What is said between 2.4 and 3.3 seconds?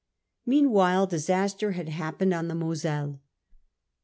the Moselle.